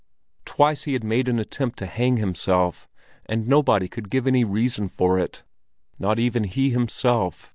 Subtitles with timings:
[0.45, 2.89] Twice he had made an attempt to hang himself,
[3.27, 5.43] and nobody could give any reason for it,
[5.99, 7.49] not even he himself.